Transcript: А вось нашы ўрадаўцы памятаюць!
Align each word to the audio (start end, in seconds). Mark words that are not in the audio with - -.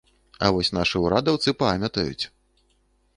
А 0.45 0.47
вось 0.53 0.69
нашы 0.77 1.01
ўрадаўцы 1.03 1.53
памятаюць! 1.61 2.25